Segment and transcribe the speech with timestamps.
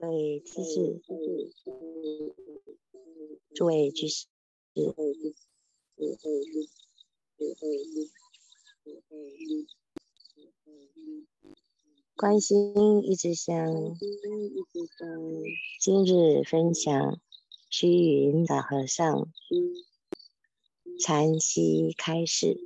[0.00, 1.00] 诸位居士，
[3.54, 4.26] 诸位居士，
[12.16, 13.96] 关心一直香，
[15.80, 17.20] 今日分享
[17.68, 19.28] 虚云老和尚
[21.00, 22.58] 禅息开示。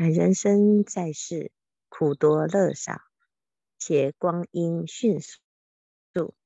[0.00, 1.50] 人生在世，
[1.88, 3.00] 苦多乐少，
[3.80, 6.36] 且光阴迅速，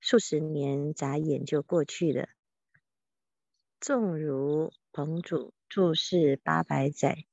[0.00, 2.28] 数十年眨眼就过去了。
[3.80, 7.24] 纵如彭祖，注世八百载，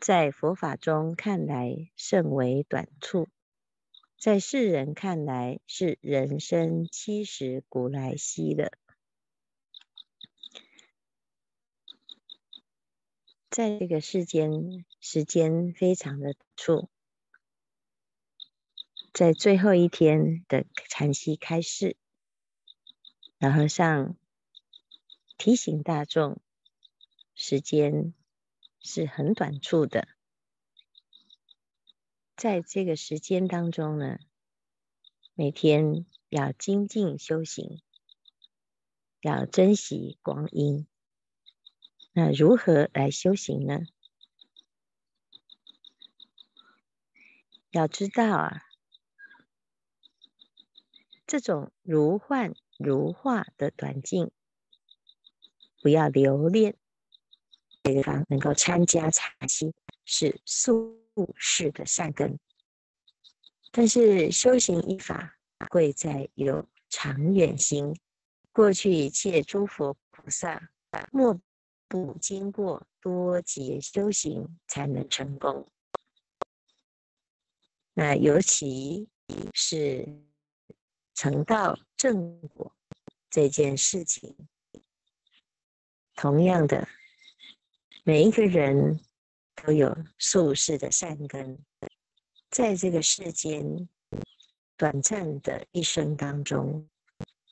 [0.00, 3.28] 在佛法中看来甚为短促，
[4.18, 8.72] 在世人看来是人生七十古来稀了。
[13.50, 16.88] 在这个世间，时间非常的促。
[19.12, 21.96] 在最后一天的禅期开示，
[23.40, 24.16] 老和尚
[25.36, 26.40] 提醒大众，
[27.34, 28.14] 时间
[28.78, 30.06] 是很短促的。
[32.36, 34.20] 在这个时间当中呢，
[35.34, 37.82] 每天要精进修行，
[39.20, 40.86] 要珍惜光阴。
[42.22, 43.80] 那如何来修行呢？
[47.70, 48.64] 要知道啊，
[51.26, 54.30] 这种如幻如化的短静，
[55.80, 56.76] 不要留恋。
[57.84, 59.72] 这个方能够参加禅息，
[60.04, 61.00] 是宿
[61.36, 62.38] 世的善根。
[63.70, 65.38] 但是修行一法，
[65.70, 67.98] 贵在有长远心。
[68.52, 70.70] 过去一切诸佛菩萨，
[71.10, 71.40] 莫。
[71.90, 75.66] 不经过多劫修行才能成功，
[77.94, 79.08] 那尤其
[79.52, 80.22] 是
[81.14, 82.72] 成道正果
[83.28, 84.36] 这件事情，
[86.14, 86.86] 同样的，
[88.04, 89.00] 每一个人
[89.56, 91.58] 都有宿世的善根，
[92.50, 93.88] 在这个世间
[94.76, 96.88] 短暂的一生当中，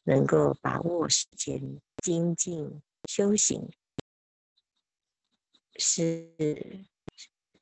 [0.05, 1.61] 能够把握时间
[2.05, 3.69] 精进修行。
[5.79, 6.85] 是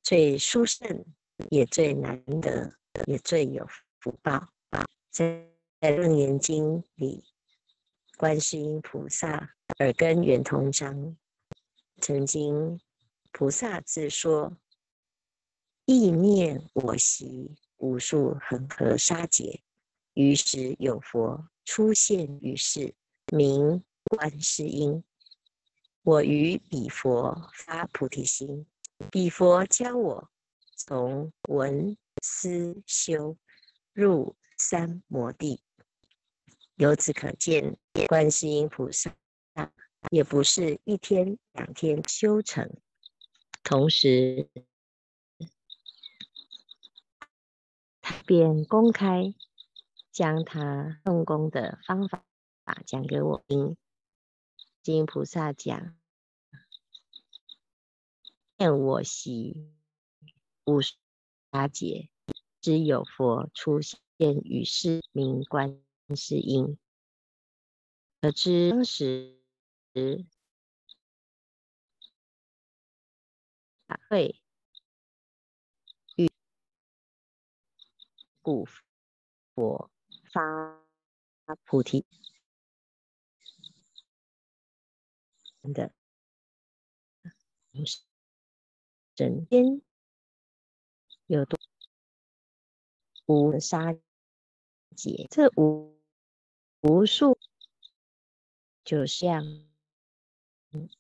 [0.03, 1.05] 最殊胜，
[1.51, 2.73] 也最难得，
[3.07, 3.67] 也最有
[4.01, 4.33] 福报
[4.71, 4.85] 啊。
[5.11, 5.47] 在
[5.97, 7.25] 《楞严经》里，
[8.17, 11.17] 观世音菩萨耳根圆通章
[12.01, 12.81] 曾经
[13.33, 14.57] 菩萨自说
[15.85, 19.63] ：“意念我习，无数恒河沙劫，
[20.15, 22.95] 于时有佛出现于世，
[23.31, 25.05] 名观世音。”
[26.07, 28.65] 我于彼佛发菩提心，
[29.11, 30.31] 彼佛教我
[30.77, 33.37] 从闻思修
[33.93, 35.65] 入三摩地。
[36.77, 39.13] 由此可见，观世音菩萨
[40.13, 42.71] 也不是一天两天修成，
[43.65, 44.49] 同时
[48.01, 49.35] 他便公开
[50.13, 52.25] 将他用功的方法
[52.87, 53.77] 讲给我听。
[54.87, 55.97] 观音菩萨讲
[58.57, 59.75] ：“念我习
[60.65, 60.95] 无数
[61.51, 62.09] 沙劫，
[62.61, 63.97] 知有佛出现
[64.45, 65.83] 于世，名观
[66.15, 66.79] 世音。
[68.21, 69.41] 可知当时
[73.89, 74.41] 法会
[76.15, 76.31] 与
[78.41, 78.65] 故
[79.57, 79.91] 佛
[80.33, 80.81] 发
[81.65, 82.07] 菩提。”
[85.73, 85.93] 的
[89.15, 89.83] 整天
[91.27, 91.59] 有多
[93.27, 93.93] 无沙
[94.95, 95.99] 劫，这无
[96.81, 97.39] 无数
[98.85, 99.45] 就像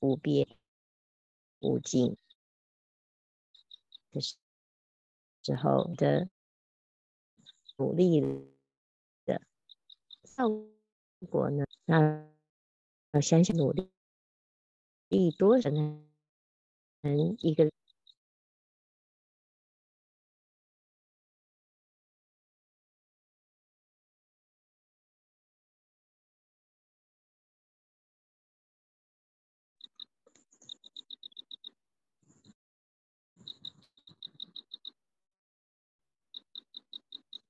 [0.00, 0.58] 无边
[1.60, 2.16] 无尽，
[4.10, 4.36] 的时
[5.56, 6.28] 候的
[7.76, 8.20] 努力
[9.24, 9.40] 的
[10.24, 10.48] 效
[11.30, 11.64] 果呢？
[11.84, 12.28] 那
[13.12, 13.90] 要想想努力
[15.10, 16.02] 力多少呢？
[17.02, 17.70] 能一个。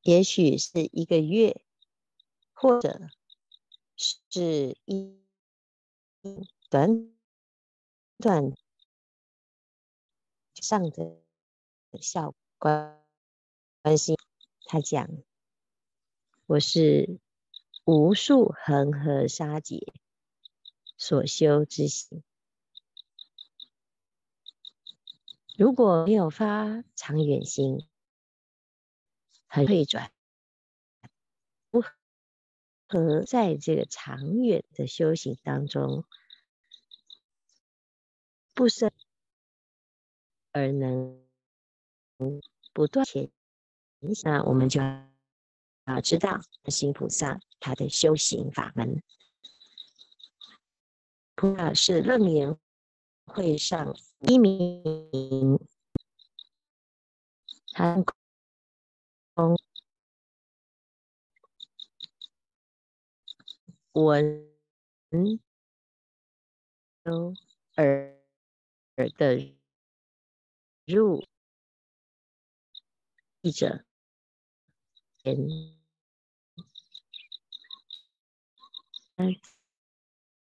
[0.03, 1.63] 也许是一个月，
[2.53, 3.09] 或者
[3.97, 5.19] 是一
[6.71, 7.16] 短
[8.19, 8.55] 短
[10.55, 11.19] 上的
[12.01, 12.99] 效果
[13.83, 14.17] 关系。
[14.65, 15.09] 他讲，
[16.47, 17.21] 我是
[17.85, 19.93] 无数恒河沙劫
[20.97, 22.23] 所修之行，
[25.59, 27.87] 如果没有发长远心。
[29.49, 30.13] 很退转，
[31.71, 31.83] 如
[32.89, 36.05] 何在这个长远的修行当中
[38.57, 38.91] 不生
[40.53, 41.23] 而能
[42.73, 43.31] 不断前
[44.01, 44.23] 行？
[44.25, 49.03] 那我们就要知道，行菩萨他的修行法门，
[51.35, 52.59] 菩萨是楞严
[53.27, 55.61] 会上一名，
[57.73, 58.03] 他。
[63.93, 64.47] 闻
[67.05, 67.35] 有
[67.77, 68.16] 耳耳
[68.97, 69.55] 的
[70.87, 71.23] 入
[73.43, 73.85] 记者
[75.23, 75.39] 言，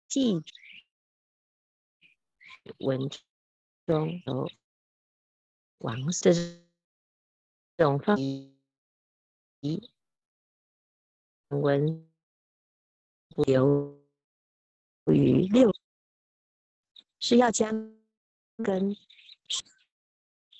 [0.08, 0.42] 记
[2.78, 3.10] 文
[3.86, 4.50] 中有
[5.78, 6.32] 王这
[7.76, 8.16] 种方。
[11.48, 12.08] 文
[13.46, 14.00] 流
[15.06, 15.72] 于六，
[17.20, 17.94] 是要将
[18.62, 18.96] 根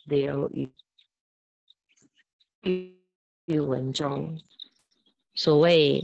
[0.05, 0.71] 流于
[3.47, 4.41] 于文中。
[5.35, 6.03] 所谓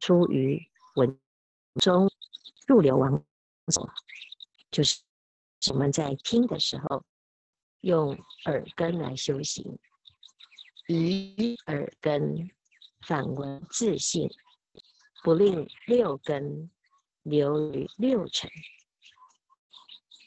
[0.00, 1.18] 出于文
[1.80, 2.10] 中
[2.66, 3.24] 入流王
[3.68, 3.88] 所，
[4.70, 5.00] 就是
[5.70, 7.04] 我们在听的时候，
[7.80, 9.78] 用耳根来修行。
[10.88, 12.48] 以耳根
[13.00, 14.30] 反闻自性，
[15.24, 16.70] 不令六根
[17.22, 18.50] 流于六尘。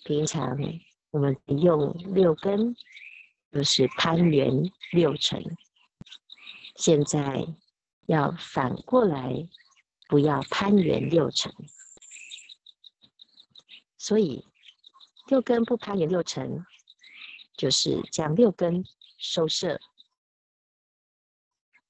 [0.09, 0.57] 平常
[1.11, 2.75] 我们用六根，
[3.51, 4.49] 就是攀缘
[4.91, 5.39] 六尘。
[6.77, 7.45] 现在
[8.07, 9.47] 要反过来，
[10.07, 11.53] 不要攀缘六尘。
[13.99, 14.43] 所以
[15.27, 16.65] 六根不攀缘六尘，
[17.55, 18.83] 就是将六根
[19.19, 19.79] 收摄。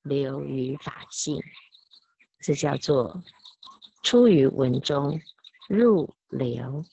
[0.02, 1.42] 留于法性，
[2.42, 3.24] 这叫做
[4.04, 5.22] 出于文中
[5.70, 6.84] 入流。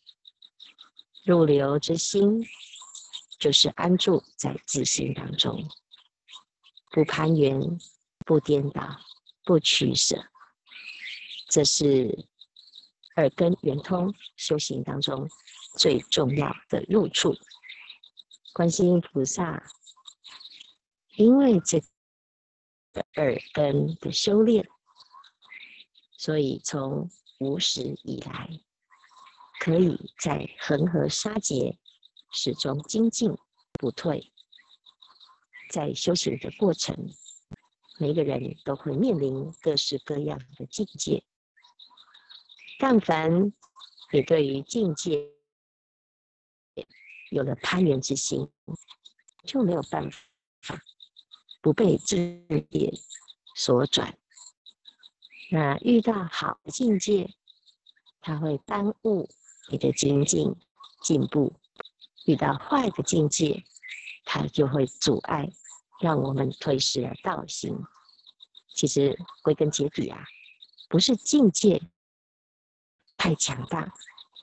[1.26, 2.46] 入流之心，
[3.38, 5.69] 就是安住在自性当中，
[6.90, 7.61] 不攀缘，
[8.25, 9.00] 不颠倒，
[9.44, 10.25] 不取舍。
[11.49, 12.26] 这是
[13.17, 15.28] 耳根圆通修行当中
[15.76, 17.34] 最重要的入处。
[18.54, 19.62] 观世音菩萨，
[21.16, 21.87] 因为这个。
[23.16, 24.66] 耳根的修炼，
[26.16, 28.49] 所以从无始以来，
[29.66, 31.76] 可以在恒河沙劫
[32.32, 33.37] 始终精进
[33.73, 34.32] 不退。
[35.73, 36.96] 在修行的过程，
[37.99, 41.25] 每个人都会面临各式各样的境界。
[42.78, 43.52] 但凡
[44.12, 45.32] 你对于境界
[47.32, 48.49] 有了攀缘之心，
[49.44, 50.08] 就没有办
[50.62, 50.80] 法。
[51.61, 52.94] 不被枝叶
[53.56, 54.16] 所转，
[55.50, 57.35] 那遇到好的境界，
[58.20, 59.28] 它会耽误
[59.70, 60.54] 你的精进
[61.02, 61.52] 进步；
[62.26, 63.64] 遇到坏的境界，
[64.25, 65.49] 它就会阻碍，
[66.00, 67.76] 让我们退失了道心。
[68.75, 70.25] 其实归根结底啊，
[70.88, 71.80] 不是境界
[73.16, 73.92] 太强大，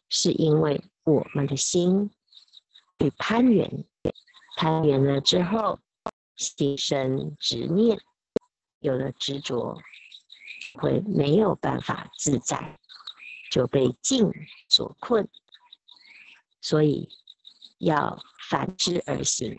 [0.09, 2.09] 是因为我们的心
[2.97, 3.85] 被攀缘，
[4.57, 5.79] 攀缘了之后。
[6.35, 8.01] 心生执念，
[8.79, 9.79] 有了执着，
[10.81, 12.79] 会没有办法自在，
[13.53, 14.31] 就被境
[14.67, 15.29] 所困。
[16.59, 17.07] 所以
[17.77, 18.19] 要
[18.49, 19.55] 反之而行，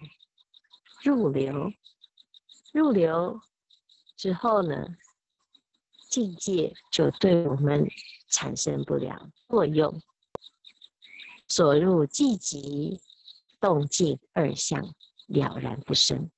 [1.04, 1.72] 入流。
[2.72, 3.40] 入流
[4.16, 4.84] 之后呢，
[6.10, 7.86] 境界就对我们
[8.28, 10.02] 产生不了作用。
[11.46, 13.00] 所入既极，
[13.60, 14.92] 动静二相
[15.28, 16.28] 了然不生。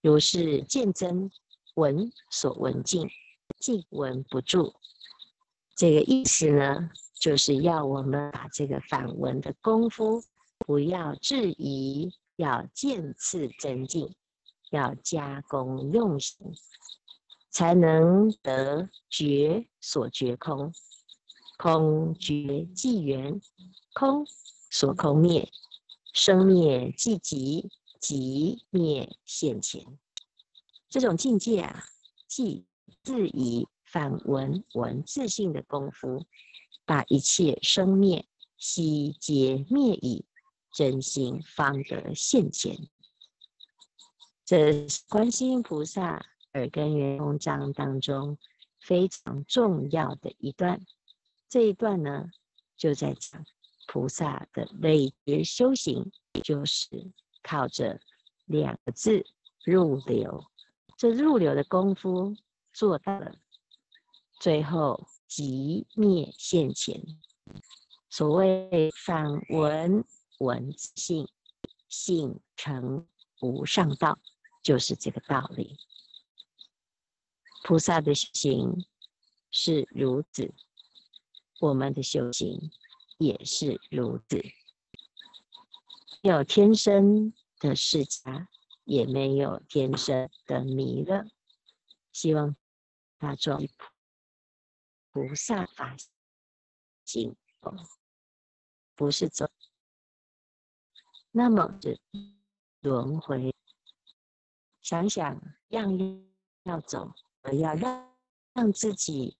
[0.00, 1.30] 如是见真
[1.74, 3.10] 闻所闻境，
[3.58, 4.74] 静闻不住。
[5.76, 10.22] 这个意思呢，就是要我们把这个反闻的功夫
[10.58, 14.14] 不要质疑，要渐次增进，
[14.70, 16.54] 要加功用行，
[17.50, 20.72] 才能得觉所觉空，
[21.58, 23.40] 空觉即缘，
[23.94, 24.24] 空
[24.70, 25.50] 所空灭，
[26.12, 27.68] 生灭即寂，
[28.00, 29.84] 寂灭现前。
[30.88, 31.84] 这种境界啊，
[32.28, 32.64] 即
[33.02, 33.66] 自以。
[33.94, 36.26] 反闻闻自性的功夫，
[36.84, 40.24] 把一切生灭悉皆灭矣，
[40.72, 42.76] 真心方得现前。
[44.44, 48.36] 这观世音菩萨耳根圆通章当中
[48.80, 50.84] 非常重要的一段。
[51.48, 52.32] 这一段呢，
[52.76, 53.46] 就在讲
[53.86, 57.12] 菩萨的累劫修行，也就是
[57.44, 58.00] 靠着
[58.46, 59.24] 两个字
[59.64, 60.44] 入流。
[60.98, 62.34] 这入流的功夫
[62.72, 63.36] 做到了。
[64.44, 67.02] 最后即灭现前，
[68.10, 70.04] 所谓反闻
[70.38, 71.26] 闻性，
[71.88, 73.08] 性成
[73.40, 74.18] 无上道，
[74.62, 75.78] 就是这个道理。
[77.62, 78.84] 菩萨的行
[79.50, 80.52] 是如此，
[81.60, 82.70] 我们的修行
[83.16, 84.36] 也是如此。
[86.20, 88.46] 没有天生的世家，
[88.84, 91.24] 也没有天生的弥勒。
[92.12, 92.54] 希望
[93.18, 93.66] 大众。
[95.14, 95.96] 菩萨法
[97.04, 97.36] 行，
[98.96, 99.48] 不是走，
[101.30, 102.00] 那么是
[102.80, 103.54] 轮回。
[104.80, 106.26] 想想样样
[106.64, 108.12] 要走，而要让
[108.54, 109.38] 让自己。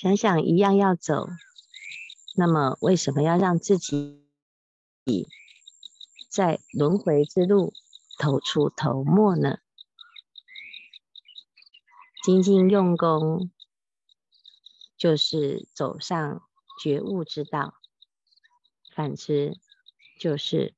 [0.00, 1.26] 想想一样要走，
[2.36, 4.24] 那么为什么要让自己
[6.30, 7.72] 在轮回之路
[8.16, 9.58] 头出头没呢？
[12.22, 13.50] 精进用功，
[14.96, 16.48] 就是走上
[16.80, 17.74] 觉悟之道；
[18.94, 19.58] 反之，
[20.20, 20.76] 就是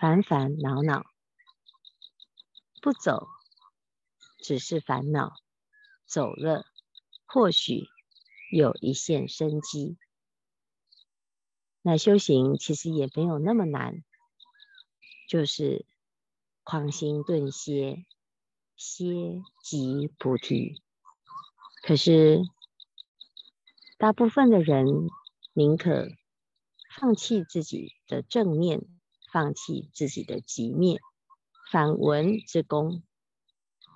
[0.00, 1.04] 烦烦恼恼。
[2.80, 3.28] 不走，
[4.38, 5.34] 只是烦恼；
[6.06, 6.64] 走了，
[7.26, 7.90] 或许。
[8.50, 9.96] 有一线生机，
[11.82, 14.04] 那修行其实也没有那么难，
[15.28, 15.84] 就是
[16.62, 18.06] 狂心顿歇，
[18.76, 20.80] 歇即菩提。
[21.82, 22.40] 可是
[23.98, 24.86] 大部分的人
[25.52, 26.08] 宁可
[26.96, 28.80] 放弃自己的正念，
[29.32, 31.00] 放弃自己的极灭，
[31.72, 33.02] 反闻之功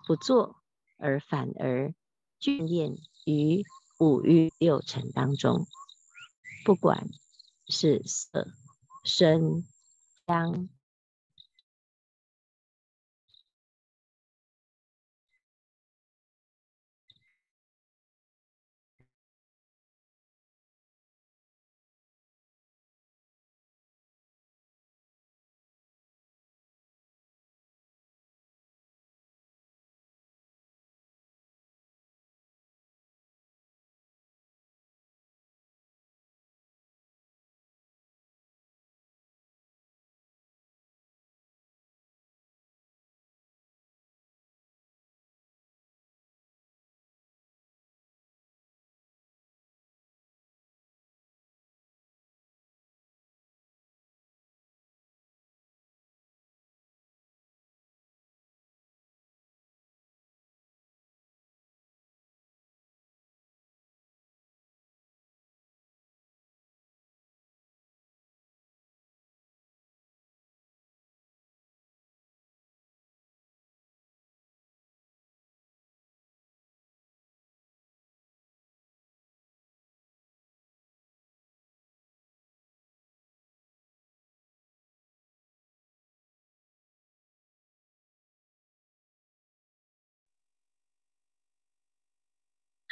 [0.08, 0.56] 不做，
[0.96, 1.94] 而反而
[2.40, 3.64] 眷恋于。
[4.00, 5.66] 五欲六尘当中，
[6.64, 7.10] 不管
[7.68, 8.48] 是色、
[9.04, 9.66] 声、
[10.26, 10.70] 香。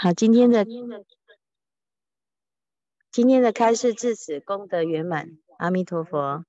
[0.01, 0.65] 好，今天的
[3.11, 6.45] 今天的开示至此功德圆满，阿弥陀佛。